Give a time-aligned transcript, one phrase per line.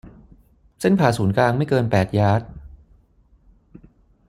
[0.79, 2.41] เส้นผ่าศูนย์กลางไม่เกินแปดยาร์ด